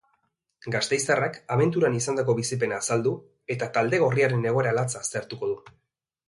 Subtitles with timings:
[0.75, 3.13] Gasteiztarrak abenturan izandako bizipena azaldu
[3.57, 5.61] eta talde gorriaren egoera latza aztertuko du.